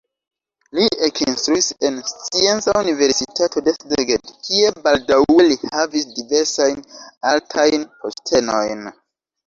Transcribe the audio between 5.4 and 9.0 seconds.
li havis diversajn altajn postenojn.